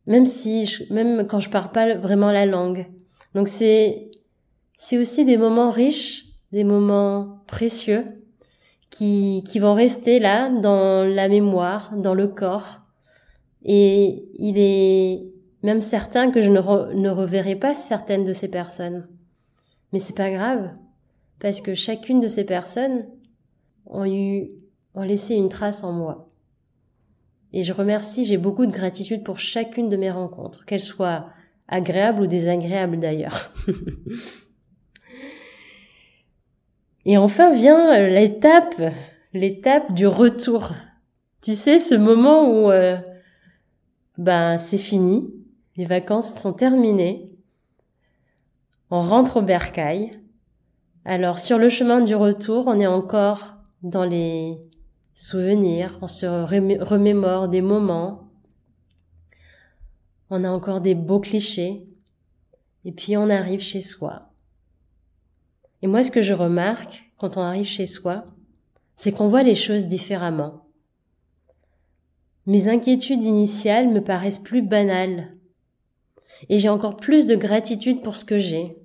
Même 0.08 0.26
si, 0.26 0.86
même 0.90 1.28
quand 1.28 1.40
je 1.40 1.50
parle 1.50 1.72
pas 1.72 1.94
vraiment 1.96 2.32
la 2.32 2.46
langue. 2.46 2.88
Donc 3.36 3.48
c'est, 3.48 4.10
c'est 4.76 4.98
aussi 4.98 5.26
des 5.26 5.38
moments 5.38 5.70
riches, 5.70 6.26
des 6.52 6.64
moments 6.64 7.44
précieux 7.48 8.06
qui, 8.90 9.44
qui 9.48 9.60
vont 9.60 9.74
rester 9.74 10.20
là 10.20 10.50
dans 10.50 11.08
la 11.08 11.30
mémoire, 11.30 11.96
dans 11.96 12.16
le 12.16 12.28
corps. 12.28 12.80
Et 13.64 14.26
il 14.40 14.58
est 14.58 15.24
même 15.64 15.82
certain 15.82 16.32
que 16.32 16.42
je 16.42 16.50
ne, 16.50 16.94
ne 16.94 17.10
reverrai 17.10 17.56
pas 17.56 17.76
certaines 17.76 18.26
de 18.26 18.34
ces 18.34 18.50
personnes. 18.50 19.08
Mais 19.94 20.00
c'est 20.00 20.16
pas 20.16 20.32
grave, 20.32 20.72
parce 21.40 21.62
que 21.62 21.76
chacune 21.76 22.20
de 22.20 22.28
ces 22.28 22.46
personnes 22.46 23.06
ont 23.92 24.06
eu, 24.06 24.48
ont 24.96 25.04
laissé 25.04 25.36
une 25.36 25.50
trace 25.50 25.84
en 25.84 25.92
moi. 25.92 26.30
Et 27.54 27.64
je 27.64 27.74
remercie, 27.74 28.26
j'ai 28.26 28.38
beaucoup 28.38 28.66
de 28.66 28.72
gratitude 28.72 29.24
pour 29.24 29.38
chacune 29.38 29.90
de 29.90 29.98
mes 29.98 30.10
rencontres, 30.10 30.66
qu'elles 30.66 30.80
soient 30.80 31.28
agréables 31.68 32.22
ou 32.22 32.28
désagréables 32.28 33.00
d'ailleurs. 33.00 33.54
Et 37.06 37.18
enfin 37.18 37.52
vient 37.52 37.94
euh, 37.96 38.10
l'étape, 38.10 38.80
l'étape 39.34 39.92
du 39.94 40.06
retour. 40.06 40.72
Tu 41.42 41.54
sais, 41.54 41.80
ce 41.80 41.96
moment 41.96 42.48
où 42.48 42.70
euh, 42.70 42.98
ben 44.18 44.60
c'est 44.60 44.78
fini, 44.78 45.34
les 45.78 45.86
vacances 45.86 46.36
sont 46.36 46.54
terminées, 46.54 47.32
on 48.92 49.02
rentre 49.02 49.38
au 49.38 49.42
bercail. 49.42 50.12
Alors 51.06 51.40
sur 51.40 51.58
le 51.58 51.70
chemin 51.70 52.02
du 52.02 52.14
retour, 52.14 52.66
on 52.68 52.80
est 52.80 52.88
encore 52.88 53.61
dans 53.84 54.06
les 54.06 54.60
souvenirs, 55.14 55.98
on 56.02 56.08
se 56.08 56.26
remémore 56.26 57.48
des 57.48 57.62
moments, 57.62 58.32
on 60.30 60.44
a 60.44 60.50
encore 60.50 60.82
des 60.82 60.96
beaux 60.96 61.20
clichés, 61.20 61.88
et 62.86 62.92
puis 62.92 63.18
on 63.18 63.30
arrive 63.30 63.60
chez 63.60 63.82
soi. 63.82 64.30
Et 65.82 65.88
moi, 65.88 66.04
ce 66.04 66.12
que 66.12 66.22
je 66.22 66.34
remarque 66.34 67.12
quand 67.18 67.38
on 67.38 67.42
arrive 67.42 67.66
chez 67.66 67.86
soi, 67.86 68.24
c'est 68.96 69.12
qu'on 69.12 69.28
voit 69.28 69.44
les 69.44 69.56
choses 69.56 69.88
différemment. 69.88 70.68
Mes 72.46 72.68
inquiétudes 72.68 73.24
initiales 73.24 73.90
me 73.90 74.02
paraissent 74.02 74.40
plus 74.40 74.62
banales. 74.62 75.32
Et 76.50 76.60
j'ai 76.60 76.70
encore 76.70 76.98
plus 76.98 77.28
de 77.28 77.36
gratitude 77.36 78.02
pour 78.02 78.16
ce 78.16 78.26
que 78.26 78.40
j'ai, 78.40 78.78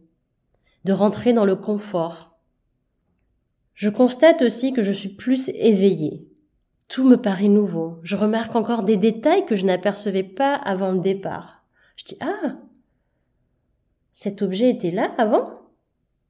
de 0.85 0.93
rentrer 0.93 1.33
dans 1.33 1.45
le 1.45 1.57
confort. 1.57 2.36
Je 3.77 3.91
constate 3.91 4.41
aussi 4.43 4.73
que 4.73 4.83
je 4.83 4.91
suis 4.91 5.11
plus 5.11 5.51
éveillée. 5.51 6.27
Tout 6.89 7.07
me 7.07 7.17
paraît 7.17 7.49
nouveau. 7.49 7.99
Je 8.03 8.17
remarque 8.17 8.57
encore 8.57 8.83
des 8.83 8.97
détails 8.97 9.45
que 9.45 9.55
je 9.55 9.67
n'apercevais 9.67 10.23
pas 10.23 10.55
avant 10.55 10.93
le 10.93 11.01
départ. 11.01 11.63
Je 11.97 12.05
dis, 12.05 12.17
ah, 12.21 12.57
cet 14.13 14.41
objet 14.41 14.71
était 14.71 14.91
là 14.91 15.13
avant? 15.19 15.53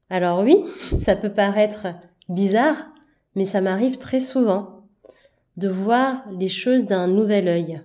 Alors 0.09 0.41
oui, 0.41 0.57
ça 0.99 1.15
peut 1.15 1.31
paraître 1.31 1.87
bizarre, 2.27 2.89
mais 3.35 3.45
ça 3.45 3.61
m'arrive 3.61 3.97
très 3.97 4.19
souvent 4.19 4.83
de 5.55 5.69
voir 5.69 6.23
les 6.37 6.49
choses 6.49 6.85
d'un 6.85 7.07
nouvel 7.07 7.47
œil. 7.47 7.81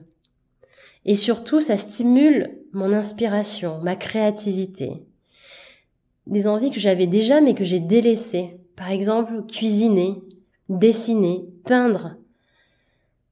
Et 1.04 1.14
surtout, 1.14 1.60
ça 1.60 1.76
stimule 1.76 2.58
mon 2.72 2.92
inspiration, 2.92 3.80
ma 3.82 3.94
créativité. 3.94 5.06
Des 6.26 6.48
envies 6.48 6.70
que 6.70 6.80
j'avais 6.80 7.06
déjà 7.06 7.40
mais 7.40 7.54
que 7.54 7.64
j'ai 7.64 7.80
délaissées. 7.80 8.58
Par 8.76 8.90
exemple, 8.90 9.44
cuisiner, 9.46 10.22
dessiner, 10.68 11.44
peindre. 11.64 12.16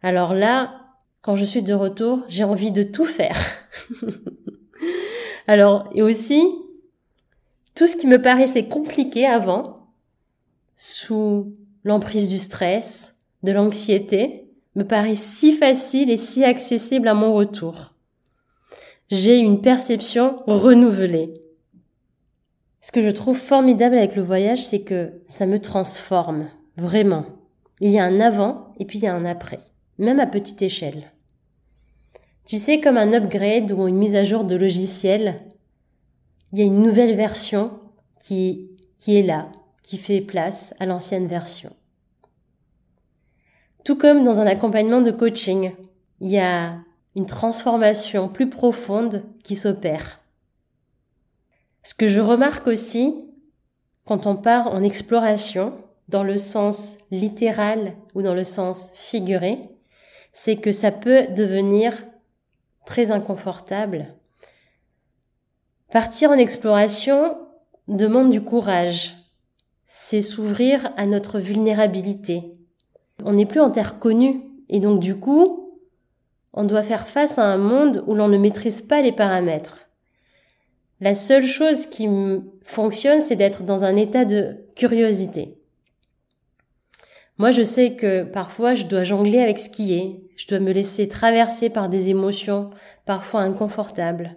Alors 0.02 0.34
là, 0.34 0.80
quand 1.22 1.36
je 1.36 1.44
suis 1.44 1.62
de 1.62 1.74
retour, 1.74 2.22
j'ai 2.28 2.44
envie 2.44 2.72
de 2.72 2.82
tout 2.82 3.04
faire. 3.04 3.38
Alors, 5.46 5.88
et 5.94 6.02
aussi, 6.02 6.42
tout 7.74 7.86
ce 7.86 7.96
qui 7.96 8.06
me 8.06 8.20
paraissait 8.20 8.68
compliqué 8.68 9.26
avant, 9.26 9.74
sous 10.76 11.52
l'emprise 11.84 12.28
du 12.28 12.38
stress, 12.38 13.18
de 13.42 13.52
l'anxiété, 13.52 14.46
me 14.76 14.84
paraît 14.84 15.14
si 15.14 15.52
facile 15.52 16.10
et 16.10 16.16
si 16.16 16.44
accessible 16.44 17.08
à 17.08 17.14
mon 17.14 17.34
retour. 17.34 17.94
J'ai 19.10 19.38
une 19.38 19.60
perception 19.60 20.42
renouvelée. 20.46 21.34
Ce 22.80 22.92
que 22.92 23.02
je 23.02 23.10
trouve 23.10 23.36
formidable 23.36 23.98
avec 23.98 24.16
le 24.16 24.22
voyage, 24.22 24.64
c'est 24.64 24.82
que 24.82 25.22
ça 25.28 25.46
me 25.46 25.60
transforme, 25.60 26.48
vraiment. 26.76 27.26
Il 27.80 27.90
y 27.90 27.98
a 27.98 28.04
un 28.04 28.20
avant 28.20 28.72
et 28.78 28.84
puis 28.84 28.98
il 28.98 29.04
y 29.04 29.06
a 29.06 29.14
un 29.14 29.24
après, 29.26 29.60
même 29.98 30.20
à 30.20 30.26
petite 30.26 30.62
échelle. 30.62 31.12
Tu 32.46 32.58
sais, 32.58 32.80
comme 32.80 32.96
un 32.96 33.12
upgrade 33.12 33.70
ou 33.72 33.86
une 33.86 33.98
mise 33.98 34.16
à 34.16 34.24
jour 34.24 34.44
de 34.44 34.56
logiciel, 34.56 35.42
il 36.52 36.58
y 36.58 36.62
a 36.62 36.64
une 36.64 36.82
nouvelle 36.82 37.14
version 37.16 37.78
qui, 38.18 38.70
qui 38.96 39.16
est 39.18 39.22
là, 39.22 39.52
qui 39.82 39.98
fait 39.98 40.20
place 40.20 40.74
à 40.80 40.86
l'ancienne 40.86 41.26
version. 41.26 41.70
Tout 43.84 43.96
comme 43.96 44.24
dans 44.24 44.40
un 44.40 44.46
accompagnement 44.46 45.00
de 45.00 45.10
coaching, 45.10 45.72
il 46.20 46.28
y 46.28 46.38
a 46.38 46.76
une 47.16 47.26
transformation 47.26 48.28
plus 48.28 48.48
profonde 48.48 49.22
qui 49.42 49.54
s'opère. 49.54 50.19
Ce 51.90 51.94
que 51.96 52.06
je 52.06 52.20
remarque 52.20 52.68
aussi, 52.68 53.28
quand 54.04 54.28
on 54.28 54.36
part 54.36 54.68
en 54.68 54.80
exploration, 54.84 55.76
dans 56.06 56.22
le 56.22 56.36
sens 56.36 56.98
littéral 57.10 57.94
ou 58.14 58.22
dans 58.22 58.32
le 58.32 58.44
sens 58.44 58.92
figuré, 58.94 59.60
c'est 60.30 60.54
que 60.54 60.70
ça 60.70 60.92
peut 60.92 61.26
devenir 61.34 61.92
très 62.86 63.10
inconfortable. 63.10 64.14
Partir 65.90 66.30
en 66.30 66.38
exploration 66.38 67.36
demande 67.88 68.30
du 68.30 68.40
courage. 68.40 69.16
C'est 69.84 70.20
s'ouvrir 70.20 70.92
à 70.96 71.06
notre 71.06 71.40
vulnérabilité. 71.40 72.52
On 73.24 73.32
n'est 73.32 73.46
plus 73.46 73.60
en 73.60 73.72
terre 73.72 73.98
connue 73.98 74.40
et 74.68 74.78
donc 74.78 75.00
du 75.00 75.16
coup, 75.16 75.74
on 76.52 76.62
doit 76.62 76.84
faire 76.84 77.08
face 77.08 77.36
à 77.36 77.46
un 77.46 77.58
monde 77.58 78.04
où 78.06 78.14
l'on 78.14 78.28
ne 78.28 78.38
maîtrise 78.38 78.80
pas 78.80 79.02
les 79.02 79.10
paramètres. 79.10 79.89
La 81.00 81.14
seule 81.14 81.46
chose 81.46 81.86
qui 81.86 82.08
fonctionne, 82.62 83.20
c'est 83.20 83.36
d'être 83.36 83.62
dans 83.62 83.84
un 83.84 83.96
état 83.96 84.26
de 84.26 84.56
curiosité. 84.76 85.56
Moi, 87.38 87.52
je 87.52 87.62
sais 87.62 87.96
que 87.96 88.22
parfois, 88.22 88.74
je 88.74 88.84
dois 88.84 89.02
jongler 89.02 89.40
avec 89.40 89.58
ce 89.58 89.70
qui 89.70 89.94
est. 89.94 90.20
Je 90.36 90.46
dois 90.46 90.60
me 90.60 90.72
laisser 90.72 91.08
traverser 91.08 91.70
par 91.70 91.88
des 91.88 92.10
émotions 92.10 92.66
parfois 93.06 93.40
inconfortables, 93.40 94.36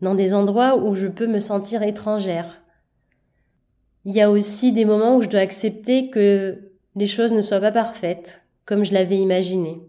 dans 0.00 0.14
des 0.14 0.32
endroits 0.32 0.78
où 0.78 0.94
je 0.94 1.08
peux 1.08 1.26
me 1.26 1.40
sentir 1.40 1.82
étrangère. 1.82 2.62
Il 4.06 4.14
y 4.14 4.22
a 4.22 4.30
aussi 4.30 4.72
des 4.72 4.86
moments 4.86 5.16
où 5.16 5.22
je 5.22 5.28
dois 5.28 5.40
accepter 5.40 6.08
que 6.08 6.72
les 6.96 7.06
choses 7.06 7.34
ne 7.34 7.42
soient 7.42 7.60
pas 7.60 7.70
parfaites, 7.70 8.48
comme 8.64 8.82
je 8.82 8.94
l'avais 8.94 9.18
imaginé. 9.18 9.82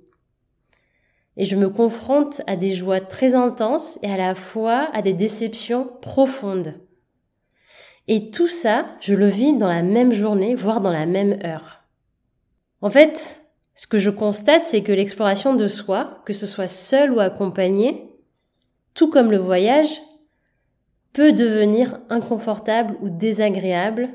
Et 1.40 1.46
je 1.46 1.56
me 1.56 1.70
confronte 1.70 2.42
à 2.48 2.58
des 2.58 2.74
joies 2.74 3.00
très 3.00 3.34
intenses 3.34 3.98
et 4.04 4.12
à 4.12 4.18
la 4.18 4.36
fois 4.36 4.90
à 4.94 5.02
des 5.02 5.14
déceptions 5.14 5.90
profondes. 6.02 6.74
Et 8.10 8.30
tout 8.30 8.50
ça, 8.50 8.86
je 9.00 9.16
le 9.16 9.28
vis 9.28 9.58
dans 9.58 9.70
la 9.70 9.82
même 9.82 10.12
journée, 10.12 10.54
voire 10.54 10.82
dans 10.82 10.92
la 10.92 11.06
même 11.06 11.40
heure. 11.46 11.80
En 12.82 12.90
fait, 12.90 13.40
ce 13.74 13.88
que 13.88 14.00
je 14.00 14.10
constate, 14.10 14.64
c'est 14.64 14.84
que 14.84 14.92
l'exploration 14.92 15.56
de 15.56 15.70
soi, 15.70 16.22
que 16.26 16.34
ce 16.34 16.46
soit 16.46 16.68
seul 16.68 17.14
ou 17.14 17.22
accompagné, 17.22 18.20
tout 18.94 19.10
comme 19.10 19.32
le 19.32 19.38
voyage, 19.38 20.02
peut 21.14 21.32
devenir 21.32 22.02
inconfortable 22.10 22.98
ou 23.02 23.10
désagréable 23.10 24.10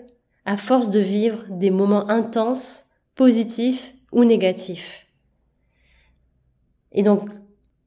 à 0.45 0.59
force 0.59 0.91
de 0.91 1.01
vivre 1.01 1.47
des 1.49 1.71
moments 1.71 2.11
intenses, 2.11 2.91
positifs 3.15 3.95
ou 4.13 4.25
négatifs. 4.25 5.04
Et 6.95 7.03
donc, 7.03 7.29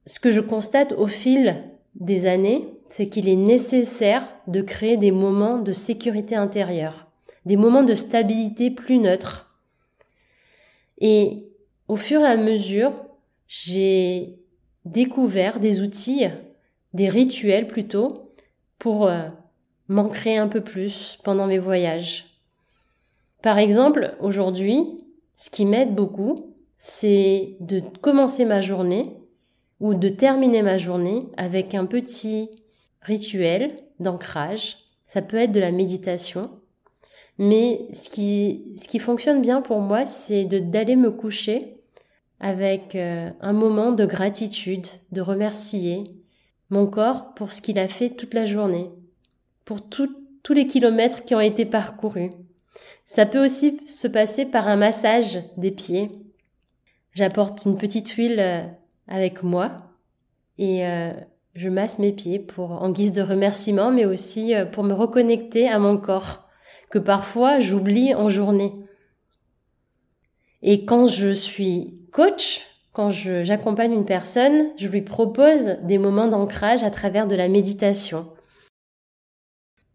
ce 0.06 0.20
que 0.20 0.30
je 0.30 0.42
constate 0.42 0.94
au 0.94 1.08
fil 1.08 1.64
des 1.96 2.26
années, 2.26 2.68
c'est 2.90 3.10
qu'il 3.10 3.28
est 3.28 3.36
nécessaire 3.36 4.28
de 4.48 4.62
créer 4.62 4.98
des 4.98 5.12
moments 5.12 5.60
de 5.60 5.72
sécurité 5.72 6.36
intérieure, 6.36 7.08
des 7.46 7.58
moments 7.58 7.84
de 7.84 7.94
stabilité 7.94 8.70
plus 8.70 8.98
neutres, 8.98 9.48
et 11.00 11.38
au 11.88 11.98
fur 11.98 12.22
et 12.22 12.26
à 12.26 12.38
mesure, 12.38 12.94
j'ai 13.48 14.40
découvert 14.86 15.60
des 15.60 15.82
outils, 15.82 16.26
des 16.94 17.10
rituels 17.10 17.68
plutôt, 17.68 18.08
pour 18.80 19.08
euh, 19.08 19.28
m'en 19.88 20.10
créer 20.10 20.38
un 20.38 20.48
peu 20.48 20.62
plus 20.62 21.18
pendant 21.24 21.48
mes 21.48 21.60
voyages. 21.60 22.26
Par 23.42 23.58
exemple, 23.58 24.16
aujourd'hui, 24.20 24.84
ce 25.36 25.50
qui 25.50 25.66
m'aide 25.66 25.94
beaucoup, 25.94 26.57
c'est 26.78 27.58
de 27.60 27.82
commencer 28.02 28.46
ma 28.46 28.62
journée 28.62 29.18
ou 29.80 29.94
de 29.94 30.10
terminer 30.10 30.62
ma 30.62 30.78
journée 30.78 31.28
avec 31.38 31.76
un 31.76 31.86
petit 31.86 32.50
rituel 33.02 33.76
d'ancrage. 34.00 34.78
Ça 35.04 35.22
peut 35.22 35.38
être 35.38 35.52
de 35.52 35.60
la 35.60 35.72
méditation, 35.72 36.50
mais 37.38 37.88
ce 37.94 38.10
qui, 38.10 38.74
ce 38.76 38.88
qui 38.88 39.00
fonctionne 39.00 39.42
bien 39.42 39.62
pour 39.62 39.80
moi, 39.80 40.06
c'est 40.06 40.46
d'aller 40.46 40.96
me 40.96 41.12
coucher 41.12 41.64
avec 42.40 42.96
euh, 42.96 43.30
un 43.42 43.54
moment 43.54 43.92
de 43.92 44.06
gratitude, 44.06 44.86
de 45.12 45.22
remercier 45.22 46.04
mon 46.70 46.88
corps 46.88 47.34
pour 47.34 47.54
ce 47.54 47.62
qu'il 47.62 47.80
a 47.80 47.88
fait 47.88 48.10
toute 48.10 48.34
la 48.34 48.46
journée, 48.46 48.90
pour 49.66 49.82
tous 49.82 50.10
les 50.54 50.68
kilomètres 50.68 51.24
qui 51.26 51.36
ont 51.36 51.40
été 51.42 51.66
parcourus. 51.66 52.30
Ça 53.06 53.26
peut 53.26 53.44
aussi 53.44 53.80
se 53.88 54.08
passer 54.08 54.46
par 54.46 54.68
un 54.68 54.76
massage 54.76 55.40
des 55.56 55.72
pieds. 55.72 56.08
J'apporte 57.18 57.66
une 57.66 57.80
petite 57.80 58.12
huile 58.12 58.36
euh, 58.38 58.62
avec 59.08 59.42
moi 59.42 59.76
et 60.60 60.86
euh, 60.86 61.12
je 61.56 61.68
masse 61.68 61.98
mes 61.98 62.12
pieds 62.12 62.38
pour 62.38 62.70
en 62.74 62.92
guise 62.92 63.12
de 63.12 63.24
remerciement, 63.24 63.90
mais 63.90 64.06
aussi 64.06 64.54
pour 64.72 64.84
me 64.84 64.94
reconnecter 64.94 65.68
à 65.68 65.80
mon 65.80 65.98
corps 65.98 66.48
que 66.92 67.00
parfois 67.00 67.58
j'oublie 67.58 68.14
en 68.14 68.30
journée. 68.30 68.72
Et 70.62 70.86
quand 70.86 71.08
je 71.08 71.32
suis 71.32 71.98
coach, 72.12 72.68
quand 72.94 73.10
j'accompagne 73.10 73.94
une 73.94 74.06
personne, 74.06 74.68
je 74.78 74.88
lui 74.88 75.02
propose 75.02 75.78
des 75.82 75.98
moments 75.98 76.28
d'ancrage 76.28 76.84
à 76.84 76.92
travers 76.92 77.26
de 77.26 77.36
la 77.36 77.48
méditation. 77.48 78.28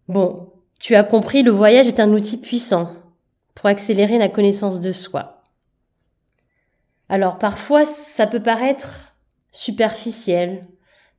Bon, 0.09 0.51
tu 0.81 0.97
as 0.97 1.05
compris, 1.05 1.45
le 1.45 1.53
voyage 1.53 1.87
est 1.87 2.01
un 2.01 2.13
outil 2.13 2.41
puissant 2.41 2.93
pour 3.55 3.67
accélérer 3.67 4.19
la 4.19 4.29
connaissance 4.29 4.81
de 4.81 4.91
soi. 4.91 5.42
Alors 7.13 7.37
parfois, 7.37 7.85
ça 7.85 8.27
peut 8.27 8.43
paraître 8.43 9.15
superficiel. 9.51 10.63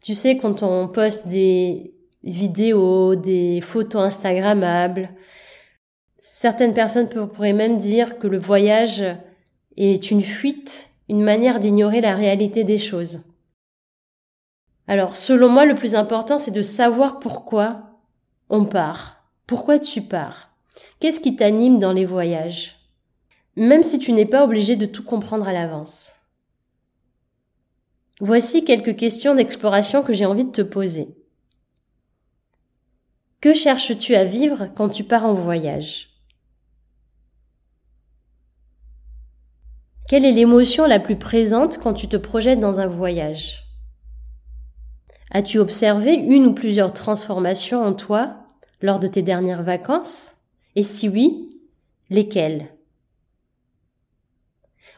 Tu 0.01 0.15
sais, 0.15 0.37
quand 0.37 0.63
on 0.63 0.87
poste 0.87 1.27
des 1.27 1.93
vidéos, 2.23 3.15
des 3.15 3.61
photos 3.61 4.01
Instagrammables, 4.01 5.09
Certaines 6.25 6.73
personnes 6.73 7.09
pourraient 7.09 7.51
même 7.51 7.75
dire 7.75 8.17
que 8.17 8.27
le 8.27 8.39
voyage 8.39 9.03
est 9.75 10.09
une 10.09 10.21
fuite, 10.21 10.89
une 11.09 11.21
manière 11.21 11.59
d'ignorer 11.59 11.99
la 11.99 12.15
réalité 12.15 12.63
des 12.63 12.77
choses. 12.77 13.23
Alors, 14.87 15.17
selon 15.17 15.49
moi, 15.49 15.65
le 15.65 15.75
plus 15.75 15.95
important, 15.95 16.37
c'est 16.37 16.51
de 16.51 16.61
savoir 16.61 17.19
pourquoi 17.19 17.99
on 18.49 18.63
part. 18.63 19.25
Pourquoi 19.47 19.79
tu 19.79 20.01
pars? 20.01 20.55
Qu'est-ce 21.01 21.19
qui 21.19 21.35
t'anime 21.35 21.77
dans 21.77 21.91
les 21.91 22.05
voyages? 22.05 22.82
Même 23.55 23.83
si 23.83 23.99
tu 23.99 24.13
n'es 24.13 24.25
pas 24.25 24.43
obligé 24.43 24.75
de 24.75 24.85
tout 24.85 25.03
comprendre 25.03 25.47
à 25.47 25.53
l'avance. 25.53 26.13
Voici 28.19 28.63
quelques 28.63 28.95
questions 28.95 29.35
d'exploration 29.35 30.03
que 30.03 30.13
j'ai 30.13 30.25
envie 30.25 30.45
de 30.45 30.51
te 30.51 30.61
poser. 30.61 31.17
Que 33.41 33.53
cherches-tu 33.53 34.15
à 34.15 34.23
vivre 34.23 34.69
quand 34.75 34.89
tu 34.89 35.03
pars 35.03 35.25
en 35.25 35.33
voyage? 35.33 36.09
Quelle 40.07 40.25
est 40.25 40.31
l'émotion 40.31 40.85
la 40.85 40.99
plus 40.99 41.17
présente 41.17 41.77
quand 41.77 41.93
tu 41.93 42.07
te 42.07 42.17
projettes 42.17 42.59
dans 42.59 42.79
un 42.79 42.87
voyage? 42.87 43.63
As-tu 45.31 45.59
observé 45.59 46.13
une 46.13 46.45
ou 46.45 46.53
plusieurs 46.53 46.93
transformations 46.93 47.83
en 47.83 47.93
toi 47.93 48.45
lors 48.81 48.99
de 48.99 49.07
tes 49.07 49.23
dernières 49.23 49.63
vacances? 49.63 50.35
Et 50.75 50.83
si 50.83 51.09
oui, 51.09 51.49
lesquelles? 52.09 52.69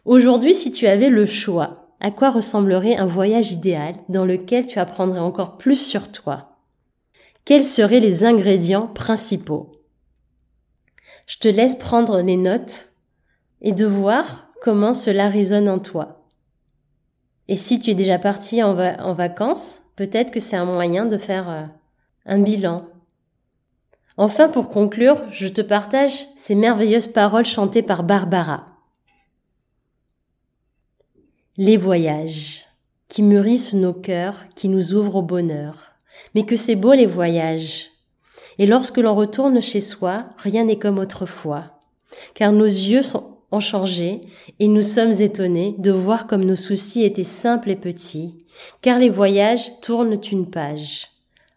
Aujourd'hui, 0.05 0.53
si 0.53 0.71
tu 0.71 0.85
avais 0.85 1.09
le 1.09 1.25
choix, 1.25 1.89
à 1.99 2.11
quoi 2.11 2.29
ressemblerait 2.29 2.95
un 2.95 3.07
voyage 3.07 3.51
idéal 3.51 3.95
dans 4.07 4.23
lequel 4.23 4.67
tu 4.67 4.77
apprendrais 4.77 5.19
encore 5.19 5.57
plus 5.57 5.83
sur 5.83 6.11
toi? 6.11 6.59
Quels 7.43 7.63
seraient 7.63 7.99
les 7.99 8.23
ingrédients 8.23 8.85
principaux? 8.85 9.71
Je 11.25 11.37
te 11.37 11.47
laisse 11.47 11.73
prendre 11.73 12.21
les 12.21 12.37
notes 12.37 12.89
et 13.61 13.71
de 13.71 13.87
voir 13.87 14.49
comment 14.61 14.93
cela 14.93 15.27
résonne 15.27 15.67
en 15.67 15.79
toi. 15.79 16.27
Et 17.47 17.55
si 17.55 17.79
tu 17.79 17.89
es 17.89 17.95
déjà 17.95 18.19
parti 18.19 18.61
en, 18.61 18.75
vacances, 19.13 19.81
peut-être 19.95 20.29
que 20.29 20.39
c'est 20.39 20.55
un 20.55 20.65
moyen 20.65 21.05
de 21.05 21.17
faire 21.17 21.49
euh, 21.49 21.63
un 22.27 22.39
bilan. 22.39 22.85
Enfin, 24.17 24.49
pour 24.49 24.69
conclure, 24.69 25.23
je 25.31 25.47
te 25.47 25.61
partage 25.61 26.27
ces 26.35 26.53
merveilleuses 26.53 27.07
paroles 27.07 27.45
chantées 27.45 27.83
par 27.83 28.03
Barbara. 28.03 28.74
Les 31.57 31.77
voyages 31.77 32.65
qui 33.07 33.23
mûrissent 33.23 33.73
nos 33.73 33.93
cœurs, 33.93 34.43
qui 34.55 34.67
nous 34.67 34.93
ouvrent 34.93 35.17
au 35.17 35.21
bonheur. 35.21 35.93
Mais 36.33 36.45
que 36.45 36.57
c'est 36.57 36.75
beau 36.75 36.91
les 36.91 37.05
voyages. 37.05 37.91
Et 38.57 38.65
lorsque 38.65 38.97
l'on 38.97 39.15
retourne 39.15 39.61
chez 39.61 39.79
soi, 39.79 40.25
rien 40.37 40.65
n'est 40.65 40.79
comme 40.79 40.99
autrefois, 40.99 41.79
car 42.33 42.51
nos 42.51 42.65
yeux 42.65 43.03
sont, 43.03 43.37
ont 43.51 43.61
changé 43.61 44.19
et 44.59 44.67
nous 44.67 44.81
sommes 44.81 45.13
étonnés 45.13 45.75
de 45.77 45.91
voir 45.91 46.27
comme 46.27 46.43
nos 46.43 46.57
soucis 46.57 47.03
étaient 47.03 47.23
simples 47.23 47.69
et 47.69 47.77
petits, 47.77 48.37
car 48.81 48.99
les 48.99 49.09
voyages 49.09 49.79
tournent 49.79 50.19
une 50.31 50.49
page. 50.49 51.07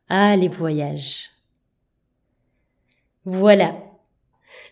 Ah, 0.08 0.36
les 0.36 0.48
voyages. 0.48 1.30
Voilà. 3.24 3.74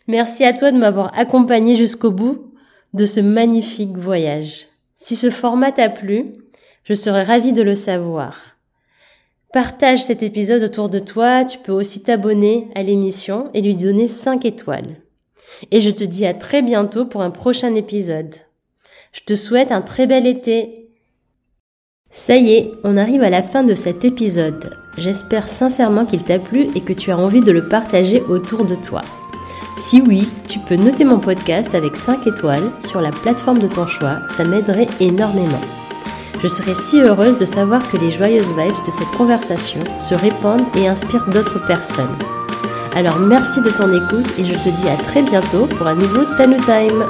Merci 0.07 0.45
à 0.45 0.53
toi 0.53 0.71
de 0.71 0.79
m'avoir 0.79 1.13
accompagné 1.19 1.75
jusqu'au 1.75 2.13
bout 2.13 2.55
de 2.95 3.05
ce 3.05 3.19
magnifique 3.19 3.97
voyage. 3.97 4.69
Si 5.07 5.15
ce 5.15 5.31
format 5.31 5.71
t'a 5.71 5.89
plu, 5.89 6.25
je 6.83 6.93
serais 6.93 7.23
ravie 7.23 7.53
de 7.53 7.63
le 7.63 7.77
savoir. 7.77 8.57
Partage 9.53 10.03
cet 10.03 10.25
épisode 10.25 10.65
autour 10.65 10.89
de 10.89 10.99
toi, 10.99 11.45
tu 11.45 11.59
peux 11.59 11.71
aussi 11.71 12.03
t'abonner 12.03 12.67
à 12.75 12.83
l'émission 12.83 13.49
et 13.55 13.63
lui 13.63 13.77
donner 13.77 14.09
5 14.09 14.45
étoiles. 14.45 14.97
Et 15.71 15.79
je 15.79 15.93
te 15.93 16.03
dis 16.03 16.27
à 16.27 16.35
très 16.35 16.61
bientôt 16.61 17.05
pour 17.05 17.23
un 17.23 17.31
prochain 17.31 17.73
épisode. 17.77 18.35
Je 19.13 19.21
te 19.21 19.37
souhaite 19.37 19.71
un 19.71 19.81
très 19.81 20.09
bel 20.09 20.27
été. 20.27 20.91
Ça 22.11 22.37
y 22.37 22.55
est, 22.55 22.73
on 22.83 22.97
arrive 22.97 23.23
à 23.23 23.31
la 23.31 23.45
fin 23.45 23.63
de 23.63 23.75
cet 23.75 24.05
épisode. 24.05 24.77
J'espère 24.99 25.49
sincèrement 25.49 26.05
qu'il 26.05 26.25
t'a 26.25 26.41
plu 26.41 26.67
et 26.75 26.81
que 26.81 26.93
tu 26.93 27.13
as 27.13 27.19
envie 27.19 27.43
de 27.43 27.53
le 27.53 27.69
partager 27.69 28.23
autour 28.23 28.65
de 28.65 28.75
toi. 28.75 29.03
Si 29.77 30.01
oui, 30.01 30.27
tu 30.49 30.59
peux 30.59 30.77
noter 30.77 31.05
mon 31.05 31.19
podcast 31.19 31.75
avec 31.75 31.97
5 31.97 32.27
étoiles 32.27 32.73
sur 32.81 33.03
la 33.03 33.11
plateforme 33.11 33.59
de 33.59 33.67
ton 33.67 33.87
choix, 33.87 34.21
ça 34.27 34.43
m'aiderait 34.43 34.87
énormément. 35.01 35.61
Je 36.43 36.49
serais 36.49 36.75
si 36.75 36.99
heureuse 36.99 37.37
de 37.37 37.45
savoir 37.45 37.87
que 37.91 37.99
les 37.99 38.11
joyeuses 38.11 38.53
vibes 38.57 38.87
de 38.87 38.91
cette 38.91 39.11
conversation 39.19 39.81
se 39.99 40.15
répandent 40.15 40.65
et 40.77 40.89
inspirent 40.89 41.29
d'autres 41.29 41.65
personnes. 41.67 42.17
Alors 42.95 43.19
merci 43.19 43.61
de 43.61 43.69
ton 43.69 43.95
écoute 43.95 44.33
et 44.39 44.45
je 44.45 44.55
te 44.55 44.71
dis 44.71 44.89
à 44.89 44.97
très 44.97 45.23
bientôt 45.23 45.67
pour 45.67 45.87
un 45.87 45.95
nouveau 45.95 46.25
Tanu 46.39 46.57
Time. 46.57 47.05